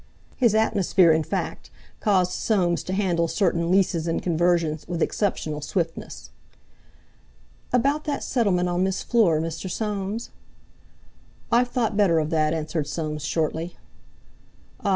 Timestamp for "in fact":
1.11-1.69